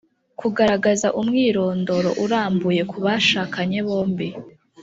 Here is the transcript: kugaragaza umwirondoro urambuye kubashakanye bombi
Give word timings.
kugaragaza 0.39 1.07
umwirondoro 1.19 2.09
urambuye 2.23 2.81
kubashakanye 2.91 3.79
bombi 3.87 4.27